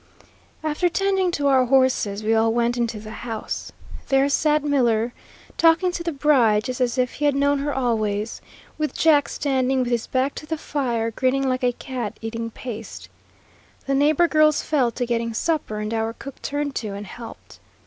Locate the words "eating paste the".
12.19-13.93